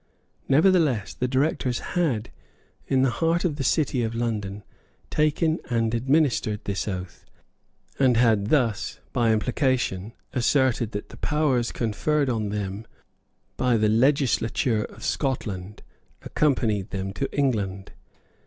[0.49, 2.31] Nevertheless the directors had,
[2.87, 4.63] in the heart of the City of London,
[5.11, 7.23] taken and administered this oath,
[7.99, 12.87] and had thus, by implication, asserted that the powers conferred on them
[13.57, 15.83] by the legislature of Scotland
[16.23, 17.91] accompanied them to England.